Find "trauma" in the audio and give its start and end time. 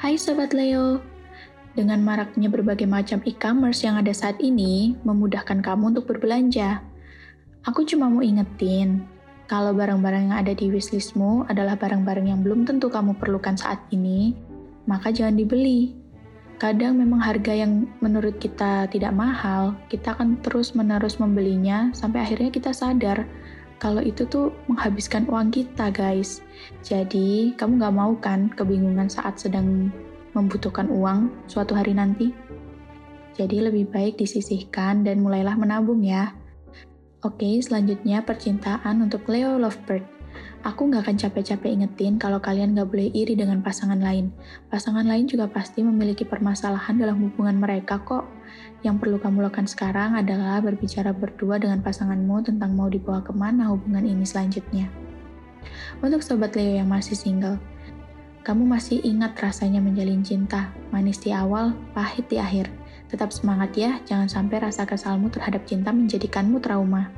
66.60-67.08